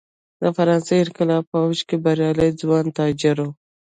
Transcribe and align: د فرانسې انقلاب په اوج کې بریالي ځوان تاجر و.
د 0.41 0.43
فرانسې 0.55 0.95
انقلاب 1.03 1.43
په 1.51 1.57
اوج 1.63 1.79
کې 1.87 1.95
بریالي 2.03 2.49
ځوان 2.61 2.85
تاجر 2.99 3.37
و. 3.47 3.49